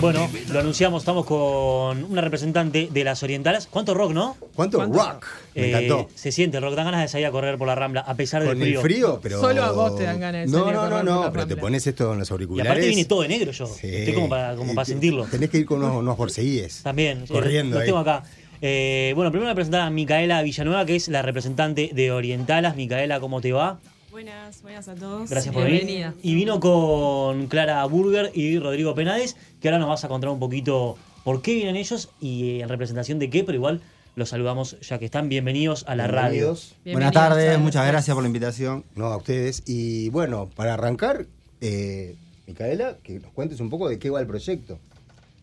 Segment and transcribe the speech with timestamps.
[0.00, 3.66] Bueno, lo anunciamos, estamos con una representante de las orientales.
[3.70, 4.36] ¿Cuánto rock, no?
[4.54, 4.98] ¿Cuánto, ¿Cuánto?
[4.98, 5.26] rock?
[5.54, 6.08] Me Eh, encantó.
[6.14, 8.40] Se siente el rock, dan ganas de salir a correr por la rambla, a pesar
[8.42, 8.78] del Con frío.
[8.80, 9.40] el frío, pero.
[9.40, 11.22] Solo a vos te dan ganas de No, salir a no, no, correr por no,
[11.24, 12.70] la pero te pones esto en los Y auriculares.
[12.70, 13.66] aparte viene todo de negro yo.
[13.66, 13.88] Sí.
[13.88, 15.24] Estoy como para, como Y para te- sentirlo.
[15.26, 16.82] Tenés que ir con unos, unos borseguíes.
[16.82, 17.26] También.
[17.26, 17.86] Corriendo Los ahí.
[17.86, 18.22] tengo acá.
[18.62, 22.74] Eh, bueno, primero voy a presentar a Micaela Villanueva, que es la representante de Orientalas.
[22.74, 23.80] Micaela, ¿cómo te va?
[24.10, 25.30] Buenas, buenas a todos.
[25.30, 26.12] Gracias por venir.
[26.20, 30.40] Y vino con Clara Burger y Rodrigo Penades, que ahora nos vas a contar un
[30.40, 33.80] poquito por qué vienen ellos y eh, en representación de qué, pero igual
[34.16, 36.56] los saludamos ya que están bienvenidos a la radio.
[36.56, 36.76] Bienvenidos.
[36.84, 38.84] Buenas tardes, muchas gracias por la invitación.
[38.96, 39.62] No, a ustedes.
[39.66, 41.26] Y bueno, para arrancar,
[41.60, 42.16] eh,
[42.48, 44.80] Micaela, que nos cuentes un poco de qué va el proyecto.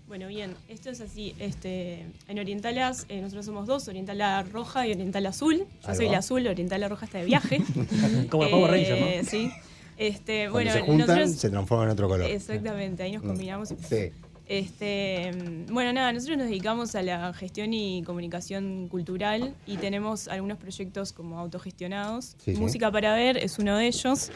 [0.08, 1.36] Bueno, bien, esto es así.
[1.38, 5.66] Este, en Orientalas, eh, nosotros somos dos, Orientala Roja y Orientala Azul.
[5.86, 7.60] Yo soy la azul, Orientala Roja está de viaje.
[8.30, 9.30] Como el Power Ranger, Eh, ¿no?
[9.30, 9.52] Sí.
[9.98, 12.30] Este, Cuando bueno, se juntan, nosotros- se transforman en otro color.
[12.30, 13.28] Exactamente, ahí nos Mm.
[13.28, 13.70] combinamos.
[13.70, 14.12] Sí.
[14.48, 20.30] Este, mm, bueno, nada, nosotros nos dedicamos a la gestión y comunicación cultural y tenemos
[20.30, 22.36] algunos proyectos como autogestionados.
[22.46, 22.62] Sí, sí.
[22.62, 24.32] Música para ver es uno de ellos.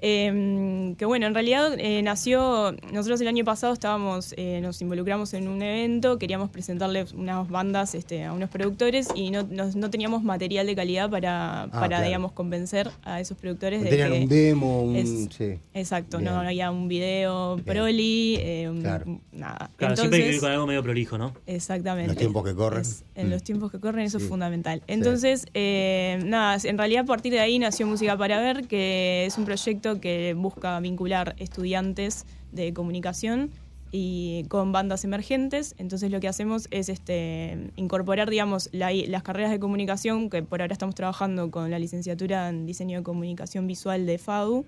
[0.00, 5.34] Eh, que bueno, en realidad eh, nació, nosotros el año pasado estábamos, eh, nos involucramos
[5.34, 9.90] en un evento, queríamos presentarles unas bandas este, a unos productores y no, nos- no
[9.90, 12.04] teníamos material de calidad para, para Ah, claro.
[12.06, 14.18] digamos, convencer a esos productores de Tenían que...
[14.22, 14.96] un demo, un.
[14.96, 15.58] es- sí.
[15.74, 16.32] Exacto, Bien.
[16.32, 17.64] no había un video Bien.
[17.64, 19.20] proli, eh, un- Claro.
[19.32, 19.70] nada.
[19.76, 21.34] Claro, siempre hay que ir Entonces- con algo medio prolijo, ¿no?
[21.46, 22.08] Exactamente.
[22.08, 22.80] Los tiempos que corren.
[22.82, 23.30] Es- en Mm.
[23.30, 24.24] los tiempos que corren eso Sí.
[24.24, 24.82] es fundamental.
[24.86, 29.36] Entonces, eh, nada, en realidad a partir de ahí nació Música para Ver, que es
[29.38, 33.50] un proyecto que busca vincular estudiantes de comunicación
[33.90, 35.74] y con bandas emergentes.
[35.78, 40.60] Entonces lo que hacemos es este incorporar, digamos, la- las carreras de comunicación, que por
[40.60, 44.66] ahora estamos trabajando con la licenciatura en diseño de comunicación visual de FADU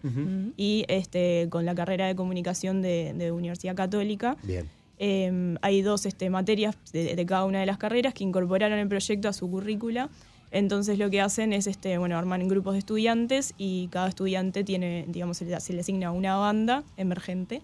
[0.57, 4.37] y este con la carrera de comunicación de, de Universidad Católica.
[4.43, 4.65] Bien.
[5.03, 8.89] Eh, hay dos este, materias de, de cada una de las carreras que incorporaron el
[8.89, 10.09] proyecto a su currícula.
[10.53, 14.65] Entonces lo que hacen es este, bueno, armar en grupos de estudiantes y cada estudiante
[14.65, 17.63] tiene, digamos, se le, se le asigna una banda emergente.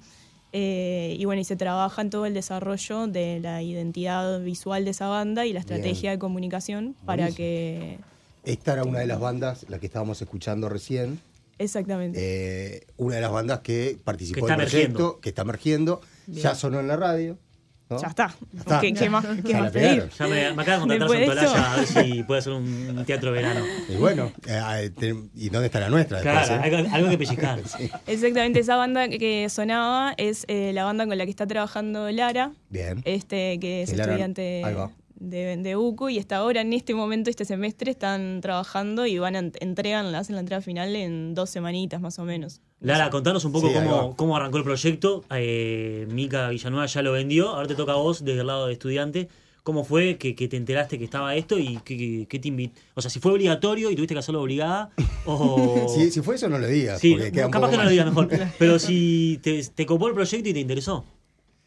[0.53, 4.93] Eh, y bueno, y se trabaja en todo el desarrollo de la identidad visual de
[4.93, 7.37] esa banda y la estrategia de comunicación para Buenísimo.
[7.37, 7.99] que.
[8.45, 11.21] Esta era una de las bandas, la que estábamos escuchando recién.
[11.59, 12.19] Exactamente.
[12.23, 15.21] eh, una de las bandas que participó Que está del proyecto, emergiendo.
[15.21, 16.01] que está emergiendo.
[16.29, 17.39] Ya sonó en la radio.
[17.89, 18.01] ¿No?
[18.01, 18.35] ya está.
[18.59, 18.81] está.
[18.81, 19.89] ¿Qué, qué más, qué Ya más la pedir?
[20.03, 20.11] pegaron.
[20.19, 23.33] Ya me, me acaba de contratar Después Santolaya a ver si puede hacer un teatro
[23.33, 23.65] verano.
[23.89, 26.19] Y bueno, eh, te- ¿y dónde está la nuestra?
[26.21, 26.75] después, Claro, eh?
[26.77, 27.61] algo, algo que pellizcar.
[27.67, 27.91] Sí.
[28.07, 32.53] Exactamente, esa banda que- sonaba es eh, la banda con la que está trabajando Lara,
[32.71, 33.03] Bien.
[33.05, 34.91] este que es Lara, estudiante ahí va.
[35.17, 39.37] de, de UCU y hasta ahora en este momento, este semestre, están trabajando y van
[39.37, 42.61] a ent- entregan, hacen la entrega final en dos semanitas más o menos.
[42.81, 45.25] Lara, contanos un poco Sí, cómo, cómo arrancó el proyecto.
[45.31, 48.75] Eh, Mica Villanueva ya lo vendió, ahora te toca a vos desde el lado de
[48.75, 49.29] estudiante.
[49.63, 52.79] ¿Cómo fue que, que te enteraste que estaba esto y qué, qué- qué te invitó?
[52.95, 54.91] O sea, si fue obligatorio y tuviste que hacerlo obligada
[55.25, 55.87] o...
[55.93, 57.01] Si, si fue eso, no lo digas.
[57.01, 57.87] Sí, porque queda un capaz poco que no mal.
[57.87, 58.29] lo digas mejor.
[58.61, 61.05] Pero si te, te copó el proyecto y te interesó.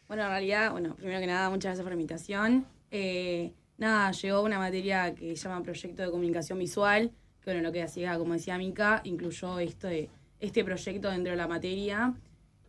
[0.08, 2.64] Bueno, en realidad, bueno, primero que nada, muchas gracias por la invitación.
[2.90, 7.10] Eh, nada, llegó una materia que se llama Proyecto de Comunicación Visual,
[7.44, 10.08] que bueno, lo que hacía, como decía Mica, incluyó esto de,
[10.40, 12.14] este proyecto dentro de la materia.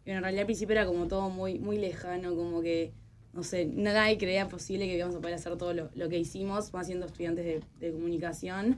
[0.06, 2.92] Y en realidad al principio era como todo muy, muy lejano, como que,
[3.34, 6.74] no sé, nadie creía posible que íbamos a poder hacer todo lo, lo que hicimos,
[6.74, 8.76] más siendo estudiantes de, de comunicación.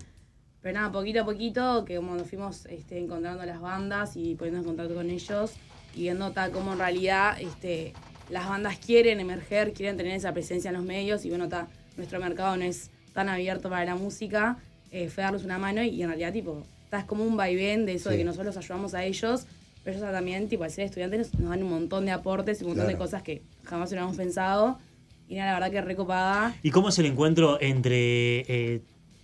[0.61, 4.65] Pero nada, poquito a poquito, que como nos fuimos este, encontrando las bandas y poniéndonos
[4.65, 5.51] en contacto con ellos
[5.95, 7.93] y viendo tal en realidad este,
[8.29, 11.67] las bandas quieren emerger, quieren tener esa presencia en los medios y bueno, ta,
[11.97, 14.57] nuestro mercado no es tan abierto para la música,
[14.91, 16.63] eh, fue darles una mano y, en realidad tipo,
[16.93, 18.19] ta, es como un vaivén de eso de Sí.
[18.21, 19.45] que nosotros los ayudamos a ellos,
[19.83, 22.69] pero ellos también, tipo, al ser estudiantes nos dan un montón de aportes y un
[22.69, 23.05] montón de Claro.
[23.05, 24.77] cosas que jamás hubiéramos pensado
[25.27, 26.55] y nada, la verdad que recopada.
[26.63, 28.81] ¿Y cómo es el encuentro entre eh,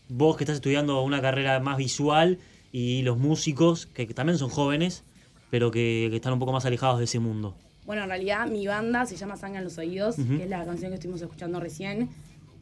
[0.10, 2.40] vos que estás estudiando una carrera más visual
[2.72, 5.04] y los músicos, que, que también son jóvenes,
[5.52, 7.56] pero que, que están un poco más alejados de ese mundo?
[7.86, 10.38] Bueno, en realidad mi banda se llama Sangre en los Oídos, Ujú.
[10.38, 12.10] que es la canción que estuvimos escuchando recién,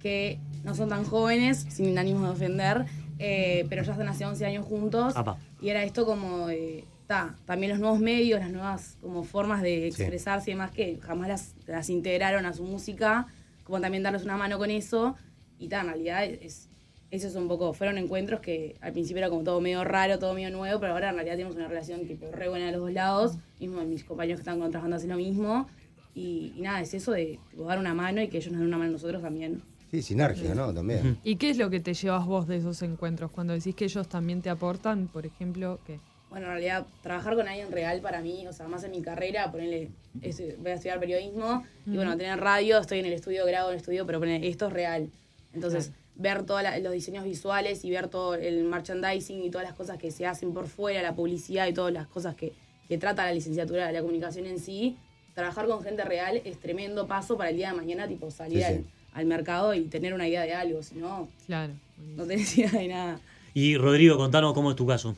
[0.01, 2.85] que no son tan jóvenes, sin ánimo de ofender,
[3.19, 5.15] eh, pero ya están hace 11 años juntos.
[5.15, 5.37] Apa.
[5.61, 9.91] Y era esto como, eh, ta, también los nuevos medios, las nuevas como formas de
[9.91, 10.01] Sí.
[10.03, 13.27] expresarse y demás que jamás las, las integraron a su música,
[13.63, 15.15] como también darles una mano con eso.
[15.59, 16.69] Y ta, en realidad es,
[17.09, 20.33] eso es un poco, fueron encuentros que al principio era como todo medio raro, todo
[20.33, 22.91] medio nuevo, pero ahora en realidad tenemos una relación tipo re buena de los dos
[22.91, 23.37] lados.
[23.59, 25.67] Mismo mis compañeros que están con otras bandas lo mismo.
[26.13, 28.67] Y, y nada, es eso de tipo, dar una mano y que ellos nos den
[28.67, 29.61] una mano a nosotros también.
[29.91, 30.73] Sí, sinergia, ¿no?
[30.73, 31.17] También.
[31.23, 33.31] ¿Y qué es lo que te llevas vos de esos encuentros?
[33.31, 35.99] Cuando decís que ellos también te aportan, por ejemplo, ¿qué?
[36.29, 39.49] Bueno, en realidad, trabajar con alguien real para mí, o sea, más en mi carrera,
[39.49, 39.91] ponerle,
[40.21, 43.75] es- voy a estudiar periodismo, y bueno, tener radio, estoy en el estudio, grabo en
[43.75, 45.09] el estudio, pero poner, esto es real.
[45.53, 49.97] Entonces, ver todos los diseños visuales y ver todo el merchandising y todas las cosas
[49.97, 52.51] que se hacen por fuera, la publicidad y todas las cosas que,
[52.89, 54.97] que trata la licenciatura de la comunicación en sí,
[55.33, 58.73] trabajar con gente real es tremendo paso para el día de mañana, tipo, salir Sí,
[58.73, 58.85] sí.
[59.17, 61.73] Al, mercado y tener una idea de algo, si no, Claro.
[62.15, 63.19] no tenés idea de nada.
[63.53, 65.15] Y Rodrigo, contanos cómo es tu caso.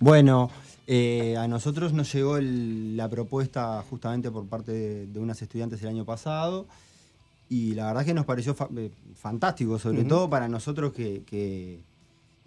[0.00, 0.50] Bueno,
[0.86, 5.82] eh, a nosotros nos llegó el- la propuesta justamente por parte de, de unas estudiantes
[5.82, 6.66] el año pasado
[7.50, 11.80] y la verdad que nos pareció fa- eh, fantástico, sobre todo para nosotros que, que,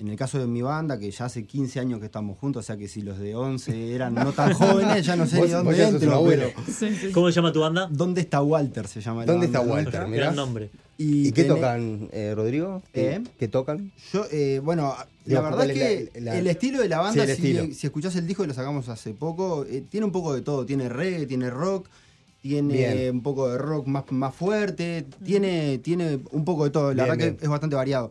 [0.02, 2.66] en el caso de mi banda, que ya hace 15 años que estamos juntos, o
[2.66, 5.84] sea que si los de 11 eran no tan jóvenes, ya no sé ni dónde
[5.88, 6.48] entro, abuelo.
[6.56, 7.88] pero ¿Cómo se llama tu banda?
[7.90, 8.88] ¿dónde está Walter?
[8.88, 9.62] Se llama la ¿Dónde está.
[9.62, 10.08] Walter?
[10.08, 10.24] Mirá.
[10.26, 10.70] Gran nombre.
[10.98, 12.82] ¿Y qué tocan, eh, Rodrigo?
[12.94, 13.24] ¿Qué, ¿Eh?
[13.40, 13.92] qué tocan?
[14.14, 14.96] Yo, eh, bueno,
[15.26, 17.36] Digo, la verdad es ¿cuál es que la- la- el estilo de la Sí, banda,
[17.36, 20.42] si, si escuchás el disco que lo sacamos hace poco, eh, tiene un poco de
[20.42, 20.66] todo.
[20.66, 21.88] Tiene reggae, tiene rock,
[22.42, 23.16] tiene Bien.
[23.16, 26.94] un poco de rock más, más fuerte, tiene, tiene un poco de todo.
[26.94, 27.38] La Bien, verdad bien.
[27.38, 28.10] que es bastante variado.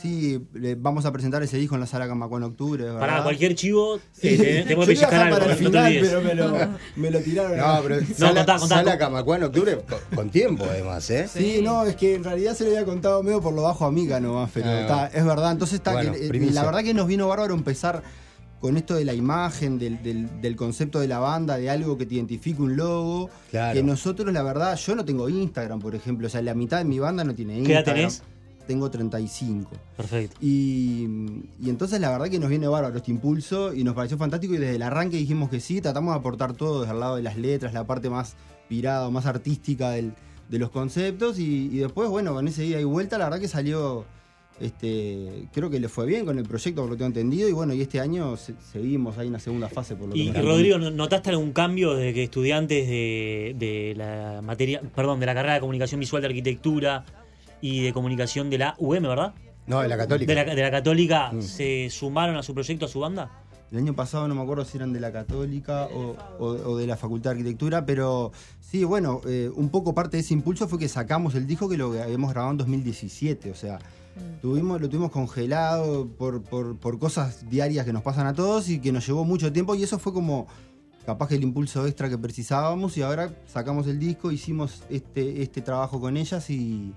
[0.00, 3.00] Sí, le- vamos a presentar ese disco en la sala Camacua en octubre, ¿verdad?
[3.00, 4.28] Para cualquier chivo, Sí.
[4.28, 6.52] eh, te- tenemos que pellizcar algo, para el no final, pero me lo,
[6.96, 7.56] me lo tiraron.
[7.56, 11.26] No, pero sala, contá, contá, sala en octubre con, con tiempo, además, ¿eh?
[11.32, 13.90] Sí, no, es que en realidad se lo había contado medio por lo bajo a
[13.92, 15.52] Mica nomás, pero Ah, está, es verdad.
[15.52, 18.02] Entonces está Bueno, que, eh, la verdad que nos vino bárbaro empezar
[18.60, 22.04] con esto de la imagen, del, del- del concepto de la banda, de algo que
[22.04, 23.30] te identifique un logo.
[23.50, 23.74] Claro.
[23.74, 26.26] Que nosotros, la verdad, yo no tengo Instagram, por ejemplo.
[26.26, 27.94] O sea, la mitad de mi banda no tiene ¿Qué edad Instagram.
[28.10, 28.22] tenés?
[28.66, 29.70] Tengo 35.
[29.96, 30.36] Perfecto.
[30.40, 31.06] Y,
[31.62, 34.58] y entonces la verdad que nos viene bárbaro este impulso y nos pareció fantástico y
[34.58, 37.36] desde el arranque dijimos que sí, tratamos de aportar todo desde el lado de las
[37.36, 38.34] letras, la parte más
[38.68, 40.12] pirada o más artística del-
[40.48, 43.48] de los conceptos y, y después, bueno, con ese ida y vuelta la verdad que
[43.48, 44.04] salió,
[44.60, 47.52] este, creo que le fue bien con el proyecto por lo que tengo entendido y
[47.52, 50.30] bueno, y este año se- seguimos ahí en la segunda fase por lo que Y,
[50.30, 55.26] me y Rodrigo, ¿notaste algún cambio desde que estudiantes de, de la materia, perdón, de
[55.26, 57.04] la carrera de comunicación visual de arquitectura
[57.60, 59.34] y de comunicación de la UM, ¿verdad?
[59.66, 60.32] No, de la católica.
[60.32, 61.42] De la, de la católica Mm.
[61.42, 63.42] se sumaron a su proyecto, a su banda.
[63.72, 66.86] El año pasado no me acuerdo si eran de la Católica o, o- o de
[66.86, 68.30] la Facultad de Arquitectura, pero
[68.60, 71.76] sí, bueno, eh, un poco parte de ese impulso fue que sacamos el disco que
[71.76, 73.80] lo habíamos grabado en 2017, o sea,
[74.40, 78.78] tuvimos, lo tuvimos congelado por, por- por cosas diarias que nos pasan a todos y
[78.78, 80.46] que nos llevó mucho tiempo y eso fue como
[81.04, 85.60] capaz que el impulso extra que precisábamos y ahora sacamos el disco, hicimos este, este
[85.60, 86.92] trabajo con ellas y,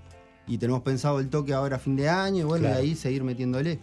[0.49, 2.75] y tenemos pensado el toque ahora a fin de año y bueno, Claro.
[2.77, 3.79] de ahí seguir metiéndole.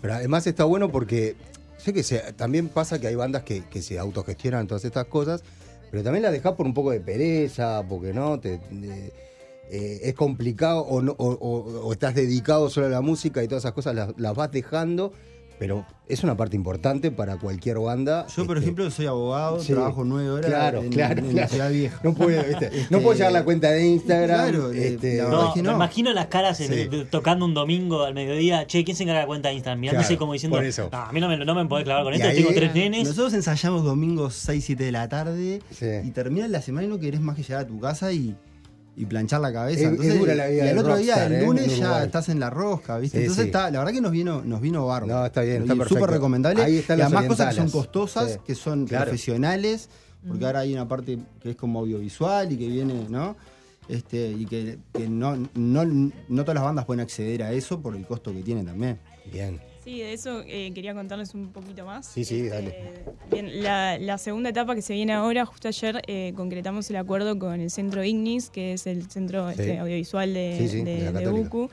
[0.00, 1.34] Pero además está bueno porque
[1.78, 5.42] sé que se- también pasa que hay bandas que, que se autogestionan todas estas cosas,
[5.90, 8.60] pero también las dejás por un poco de pereza, porque no, te,
[9.70, 13.48] eh, es complicado o, no- o- o- o estás dedicado solo a la música y
[13.48, 15.12] todas esas cosas las, las vas dejando,
[15.62, 18.26] pero es una parte importante para cualquier banda.
[18.36, 19.72] Yo, por este, ejemplo, soy abogado, sí.
[19.72, 21.48] trabajo nueve horas Claro, en, claro, en la claro.
[21.50, 22.00] ciudad vieja.
[22.02, 22.68] No puedo, ¿viste?
[22.68, 24.50] no Este, puedo llevar la cuenta de Instagram.
[24.50, 25.76] claro, eh, este, la No, es que me no.
[25.76, 27.06] imagino las caras en- Sí.
[27.08, 28.66] tocando un domingo al mediodía.
[28.66, 29.78] Che, ¿quién se encarga de la cuenta de Instagram?
[29.78, 30.88] Mirándose Claro, como diciendo, por eso.
[30.90, 32.74] "No, a mí no me, no me podés clavar con Y esto, ahí- tengo tres
[32.74, 33.06] nenes.
[33.06, 35.86] Nosotros ensayamos domingos 6, 7 de la tarde Sí.
[36.02, 38.34] y termina la semana y no querés más que llegar a tu casa y,
[38.96, 39.80] y planchar la cabeza.
[39.80, 41.42] Es- es Entonces, dura la vida y el otro día, el ¿eh?
[41.46, 42.04] lunes, ya Uruguay.
[42.06, 43.18] estás en la rosca, ¿viste?
[43.18, 43.48] Sí, Entonces, sí.
[43.48, 45.20] Está, la verdad que nos vino, nos vino bárbaro.
[45.20, 45.94] No, está bien, está perfecto.
[45.94, 46.62] Súper recomendable.
[46.62, 47.72] Ahí están y además cosas que son orientales.
[47.72, 48.38] costosas, Sí.
[48.46, 49.04] que son Claro.
[49.06, 49.88] profesionales,
[50.28, 53.34] porque ahora hay una parte que es como audiovisual y que viene, ¿no?
[53.88, 57.96] Este, y que, que no, no, no todas las bandas pueden acceder a eso por
[57.96, 58.98] el costo que tiene también.
[59.32, 59.60] Bien.
[59.84, 62.06] Sí, de eso eh, quería contarles un poquito más.
[62.06, 63.04] Sí, sí, dale.
[63.32, 67.36] Bien, la, la segunda etapa que se viene ahora, justo ayer eh, concretamos el acuerdo
[67.36, 69.60] con el Centro Ignis, que es el centro Sí.
[69.60, 71.48] este, audiovisual de, Sí, sí, de- de la de Católica.
[71.48, 71.70] UCU.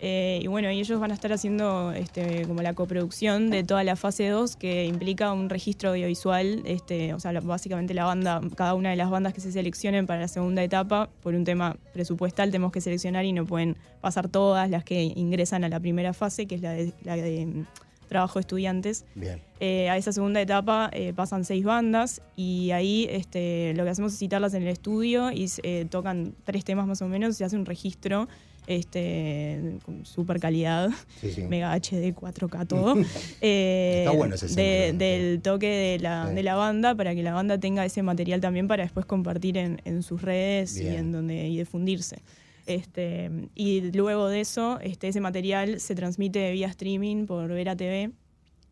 [0.00, 3.84] Eh, y bueno, y ellos van a estar haciendo este, como la coproducción de toda
[3.84, 8.74] la fase 2, que implica un registro audiovisual, este, o sea, básicamente la banda, cada
[8.74, 12.50] una de las bandas que se seleccionen para la segunda etapa, por un tema presupuestal
[12.50, 16.46] tenemos que seleccionar y no pueden pasar todas las que ingresan a la primera fase,
[16.46, 17.66] que es la de, la de mm,
[18.08, 19.04] trabajo de estudiantes.
[19.14, 19.40] Bien.
[19.60, 24.12] Eh, a esa segunda etapa eh, pasan seis bandas y ahí este, lo que hacemos
[24.12, 27.56] es citarlas en el estudio y eh, tocan tres temas más o menos, se hace
[27.56, 28.28] un registro
[28.66, 31.42] este, con super calidad, Sí, sí.
[31.42, 32.94] Mega HD, 4K, todo.
[33.40, 36.34] eh, Está bueno ese de- Del toque de la, Sí.
[36.34, 39.80] de la banda para que la banda tenga ese material también para después compartir en,
[39.84, 42.18] en sus redes y en donde y difundirse.
[42.66, 48.10] Este, y luego de eso, este, ese material se transmite vía streaming por Vera TV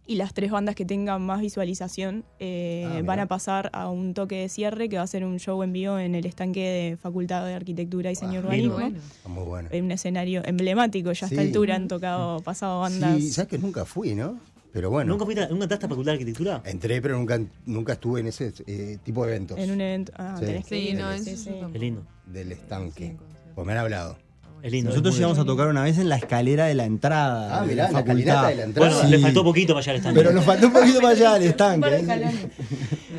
[0.07, 4.15] Y las tres bandas que tengan más visualización eh, Ah, van a pasar a un
[4.15, 6.97] toque de cierre que va a ser un show en vivo en el estanque de
[6.97, 8.75] Facultad de Arquitectura, Diseño y Ah, Urbanismo.
[8.75, 8.99] Bueno.
[8.99, 9.69] Está muy bueno.
[9.71, 13.17] En un escenario emblemático, ya a esta altura han tocado, pasado bandas.
[13.21, 14.41] Sí, sabes que nunca fui, ¿no?
[14.73, 15.13] Pero bueno.
[15.13, 16.63] ¿Nunca, fuiste, ¿Nunca entraste a Facultad de Arquitectura?
[16.65, 19.59] Entré, pero nunca, nunca estuve en ese eh, tipo de eventos.
[19.59, 20.13] En un evento.
[20.17, 20.47] Ah, Sí.
[20.47, 20.99] tenés que Sí, ir.
[20.99, 21.51] no, Sí, eso sí.
[21.75, 22.03] Es lindo.
[22.27, 23.17] Del Sí, estanque.
[23.54, 24.16] Pues me han hablado.
[24.62, 24.90] Es lindo.
[24.90, 27.61] Nosotros es llegamos a tocar una vez en la escalera de la entrada.
[27.61, 28.06] Ah, mirá, la facultad.
[28.06, 28.88] caminata de la entrada.
[28.90, 29.11] Bueno, Sí.
[29.11, 30.21] le faltó poquito para llegar al estanque.
[30.21, 32.49] Pero nos faltó un poquito para allá al estanque.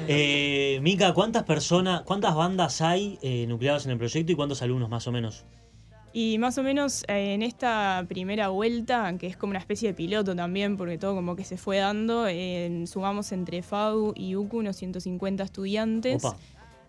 [0.07, 4.89] Eh, Mica, ¿cuántas personas, cuántas bandas hay eh, nucleadas en el proyecto y cuántos alumnos
[4.89, 5.45] más o menos?
[6.15, 9.93] Y más o menos eh, en esta primera vuelta, que es como una especie de
[9.95, 14.59] piloto también, porque todo como que se fue dando, eh, sumamos entre FAU y UCU
[14.59, 16.23] unos 150 estudiantes.
[16.23, 16.37] Opa.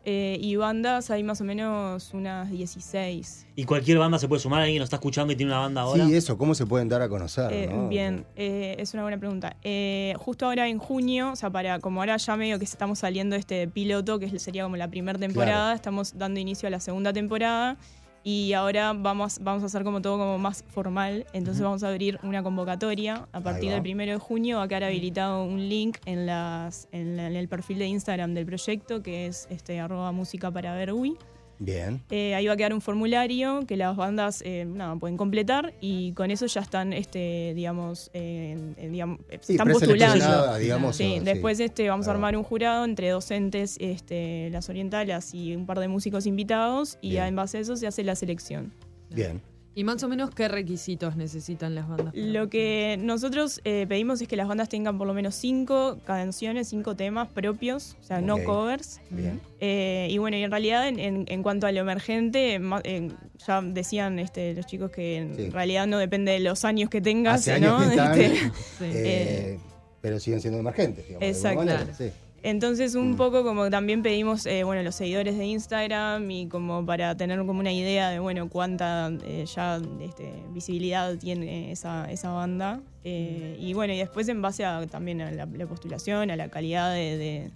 [0.06, 3.46] Eh, y bandas hay más o menos unas 16.
[3.56, 4.61] ¿Y cualquier banda se puede sumar?
[4.62, 6.04] ¿Alguien nos está escuchando y tiene una banda ahora?
[6.06, 7.50] Sí, eso, ¿cómo se pueden dar a conocer?
[7.52, 7.88] Eh, no?
[7.88, 9.56] Bien, eh, es una buena pregunta.
[9.62, 13.34] Eh, justo ahora en junio, o sea, para como ahora ya medio que estamos saliendo
[13.37, 15.76] este piloto, que sería como la primera temporada, Claro.
[15.76, 17.78] estamos dando inicio a la segunda temporada
[18.25, 22.19] y ahora vamos, vamos a hacer como todo como más formal, entonces vamos a abrir
[22.23, 23.28] una convocatoria.
[23.33, 27.16] A partir del primero de junio va a quedar habilitado un link en, las, en,
[27.19, 30.93] la- en el perfil de Instagram del proyecto, que es este, arroba música para ver
[30.93, 31.19] UI.
[31.58, 32.02] Bien.
[32.11, 36.12] Eh, ahí va a quedar un formulario que las bandas eh, nada, pueden completar y
[36.12, 40.04] con eso ya están, este, digamos, eh, eh, digamos, Sí, están postulando.
[40.14, 40.96] preseleccionada, digamos.
[40.96, 45.54] Sí, o- después este, vamos a armar un jurado entre docentes, este, las orientales y
[45.54, 47.25] un par de músicos invitados y Bien.
[47.26, 48.73] en base a eso se hace la selección.
[49.11, 49.40] Bien.
[49.76, 52.12] ¿Y más o menos qué requisitos necesitan las bandas?
[52.14, 55.99] para Lo que nosotros eh, pedimos es que las bandas tengan por lo menos cinco
[56.07, 59.00] canciones, cinco temas propios, o sea, no covers.
[59.11, 59.40] Bien.
[59.59, 63.11] Eh, y bueno, y en realidad en, en- en cuanto a lo emergente, ma- eh,
[63.47, 65.50] ya decían este, los chicos que en Sí.
[65.50, 67.88] realidad no depende de los años que tengas, Hace años ¿no?
[67.88, 68.38] que están, Este,
[68.78, 68.85] Sí.
[68.95, 69.59] eh,
[70.00, 71.21] pero siguen siendo emergentes, digamos.
[71.21, 71.59] de Exacto.
[71.59, 72.11] manera, sí.
[72.44, 73.16] Entonces un Mm.
[73.16, 77.58] poco como también pedimos, eh, bueno, los seguidores de Instagram y como para tener como
[77.58, 82.80] una idea de, bueno, cuánta eh, ya este, visibilidad tiene esa, esa banda.
[83.02, 86.48] Eh, y bueno, y después en base a, también a la, la postulación, a la
[86.48, 87.50] calidad de- de-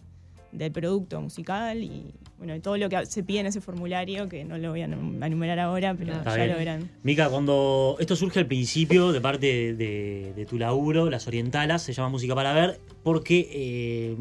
[0.53, 4.57] del producto musical y bueno, todo lo que se pide en ese formulario, que no
[4.59, 6.51] lo voy a num- a enumerar ahora, pero Está ya bien.
[6.53, 6.91] lo verán.
[7.03, 11.93] Mica, cuando esto surge al principio de parte de, de tu laburo, las orientalas, se
[11.93, 14.17] llama Música para Ver, porque eh,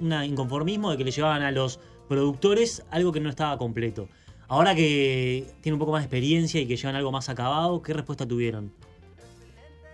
[0.00, 4.08] una inconformismo de que le llevaban a los productores algo que no estaba completo.
[4.48, 7.92] Ahora que tienen un poco más de experiencia y que llevan algo más acabado, ¿qué
[7.92, 8.72] respuesta tuvieron?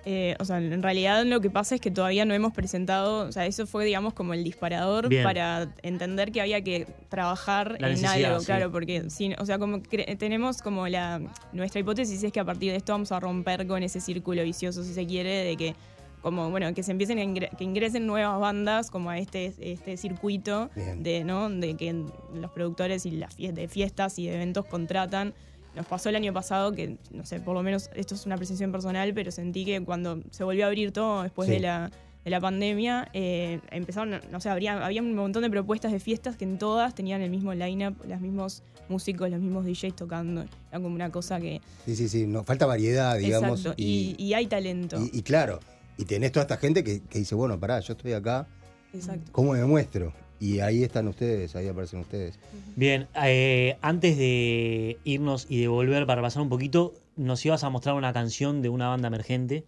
[0.07, 3.33] Eh, o sea, en realidad lo que pasa es que todavía no hemos presentado, o
[3.33, 5.23] sea, eso fue, digamos, como el disparador Bien.
[5.25, 8.47] para entender que había que trabajar La en algo, sí.
[8.47, 11.23] claro, porque, si, o sea, como tenemos como la,
[11.55, 14.85] nuestra hipótesis es que a partir de esto vamos a romper con ese círculo vicioso,
[14.85, 15.75] si se quiere, de que,
[16.21, 19.97] como, bueno, que se empiecen a ingre- que ingresen nuevas bandas como a este, este
[19.97, 21.03] circuito Bien.
[21.03, 21.49] de, ¿no?
[21.49, 21.95] De que
[22.35, 25.33] los productores y las fie- de fiestas y de eventos contratan
[25.77, 28.71] nos pasó el año pasado que, no sé, por lo menos esto es una apreciación
[28.73, 31.55] personal, pero sentí que cuando se volvió a abrir todo después Sí.
[31.55, 31.91] de, la,
[32.25, 36.37] de la pandemia, eh, empezaron, no sé, habría, había un montón de propuestas de fiestas
[36.37, 40.43] que en todas tenían el mismo line-up, los mismos músicos, los mismos DJs tocando.
[40.71, 41.61] Era como una cosa que...
[41.87, 42.27] Sí, sí, sí.
[42.27, 43.61] Nos falta variedad, digamos.
[43.61, 44.99] exacto, y, y hay talento.
[45.01, 45.61] y- y claro,
[45.99, 48.47] y tenés toda esta gente que, que dice, bueno, pará, yo estoy acá,
[48.93, 49.31] exacto.
[49.33, 50.13] ¿cómo me muestro?
[50.41, 52.39] Y ahí están ustedes, ahí aparecen ustedes.
[52.77, 57.71] Bien, eh, antes de irnos y de volver para pasar un poquito, nos ibas a
[57.71, 59.65] mostrar una canción de una banda emergente.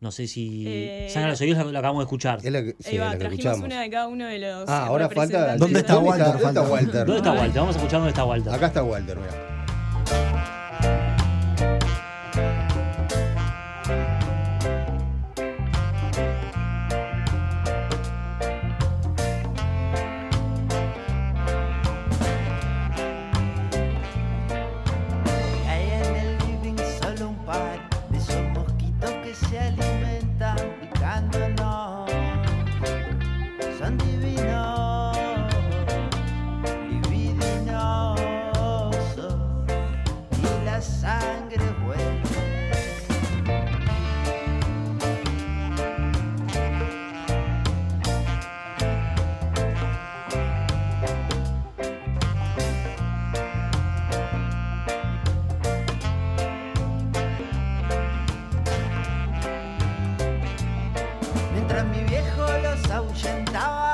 [0.00, 0.64] No sé si...
[0.66, 2.38] Eh, Sangra los oídos, la, la acabamos de escuchar.
[2.42, 3.66] Es la que, sí, va, la que trajimos escuchamos.
[3.66, 5.56] una de cada uno de los Ah, ahora falta.
[5.56, 6.26] ¿Dónde de está Walter?
[6.26, 6.62] ¿Dónde está Falta.
[6.62, 7.06] Walter?
[7.06, 7.60] ¿Dónde está Walter?
[7.60, 8.52] Vamos a escuchar dónde está Walter.
[8.52, 9.51] Acá está Walter, mira.
[61.62, 63.91] Mientras mi viejo los ahuyentaba,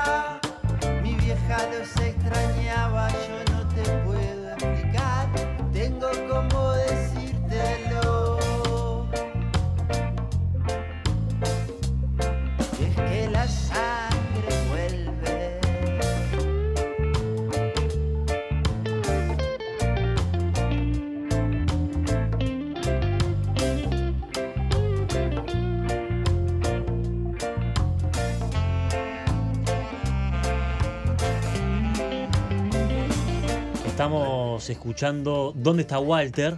[34.02, 36.56] Estamos escuchando ¿Dónde está Walter?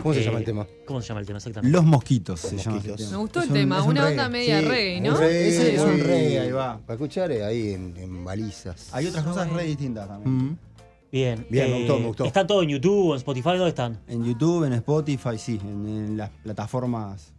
[0.00, 0.68] ¿Cómo se Eh, llama el tema?
[0.84, 1.76] ¿Cómo se llama el tema exactamente?
[1.76, 3.00] Los mosquitos se llama mosquitos.
[3.00, 4.12] ese Me gustó Es el un- tema, un una reggae.
[4.12, 5.16] onda media Sí, reggae, un ¿no?
[5.16, 6.78] reggae, Ese es un reggae, ahí va.
[6.78, 8.88] Para escuchar eh, ahí en, en balizas.
[8.92, 10.32] Hay otras cosas re distintas también.
[10.36, 10.58] Mm.
[11.10, 11.46] Bien.
[11.50, 12.24] Bien, me gustó, me gustó.
[12.24, 13.48] ¿Está todo en YouTube o en Spotify?
[13.48, 13.98] ¿Dónde están?
[14.06, 17.32] En YouTube, en Spotify, sí, en, en las plataformas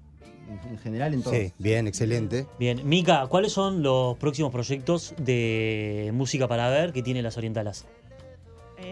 [0.65, 1.39] en, en general, en todas.
[1.39, 2.47] Sí, bien, excelente.
[2.59, 2.81] Bien.
[2.83, 7.85] Mica, ¿cuáles son los próximos proyectos de música para ver que tiene las Orientalas?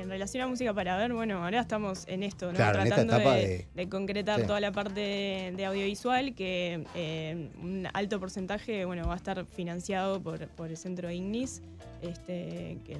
[0.01, 3.89] En relación a música para ver, bueno, ahora estamos en esto, Tratando de, de- de
[3.89, 4.47] concretar Sí.
[4.47, 10.21] toda la parte de, audiovisual, que eh, un alto porcentaje, bueno, va a estar financiado
[10.21, 11.61] por, por el Centro Ignis,
[12.01, 12.97] este, que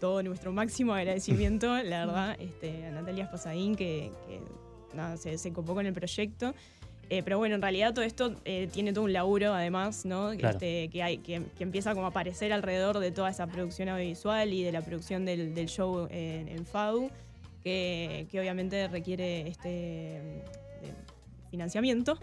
[0.00, 4.40] todo nuestro máximo agradecimiento, la verdad, este, a Natalia Espasadín, que, que,
[4.96, 6.54] nada, se, se copó con el proyecto.
[7.10, 10.30] Eh, pero bueno, en realidad todo esto eh, tiene todo un laburo además, ¿no?
[10.36, 10.56] Claro.
[10.56, 14.52] Este, que, hay, que, que empieza como a aparecer alrededor de toda esa producción audiovisual
[14.52, 17.10] y de la producción del, del show en, en FADU,
[17.62, 20.42] que, que obviamente requiere este de
[21.50, 22.18] financiamiento.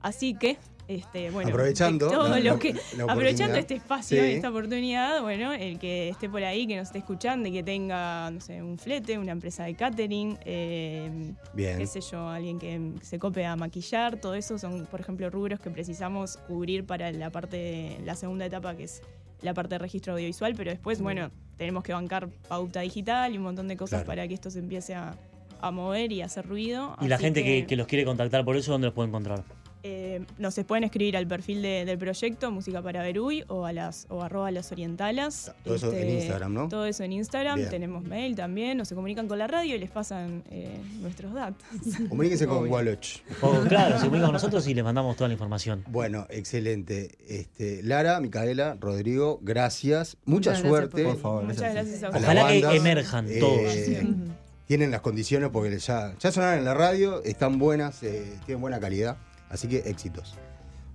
[0.00, 0.56] Así que,
[0.90, 4.30] este, bueno, Aprovechando de todo la- que, la aprovechando este espacio, Sí.
[4.32, 8.30] esta oportunidad, bueno, el que esté por ahí, que nos esté escuchando y que tenga,
[8.30, 11.78] no sé, un flete, una empresa de catering, eh, Bien.
[11.78, 15.60] qué sé yo, alguien que se cope a maquillar, todo eso son, por ejemplo, rubros
[15.60, 19.00] que precisamos cubrir para la parte, la segunda etapa, que es
[19.42, 23.44] la parte de registro audiovisual, pero después, bueno, tenemos que bancar pauta digital y un
[23.44, 24.06] montón de cosas Claro.
[24.06, 25.14] para que esto se empiece a,
[25.60, 26.96] a mover y a hacer ruido.
[27.00, 29.44] Y la gente que, que los quiere contactar por eso, ¿dónde los puede encontrar?
[29.82, 33.72] Eh, nos se pueden escribir al perfil de- del proyecto Música para Beruy o a
[33.72, 35.48] las o arroba las orientalas.
[35.48, 36.68] Este, Todo eso en Instagram, ¿no?
[36.68, 37.56] Todo eso en Instagram.
[37.58, 37.70] Bien.
[37.70, 38.80] Tenemos mail también.
[38.80, 41.64] O se comunican con la radio y les pasan eh, nuestros datos.
[42.08, 42.72] Comuníquense con Obvio.
[42.72, 43.06] Waloch.
[43.42, 45.84] O, claro, se comunican con nosotros y les mandamos toda la información.
[45.88, 47.16] Bueno, excelente.
[47.28, 50.16] Este, Lara, Micaela, Rodrigo, gracias.
[50.24, 51.04] Mucha Muchas gracias suerte.
[51.04, 52.24] Por favor, Muchas gracias a ustedes.
[52.24, 53.74] Ojalá que emerjan Eh, todos.
[54.66, 58.78] Tienen las condiciones porque ya, ya sonaron en la radio, están buenas, eh, tienen buena
[58.78, 59.16] calidad.
[59.50, 60.38] Así que éxitos.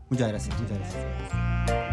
[0.09, 1.84] Muchas gracias, muchas gracias.